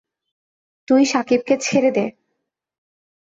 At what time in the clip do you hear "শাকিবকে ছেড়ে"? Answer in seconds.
1.05-1.91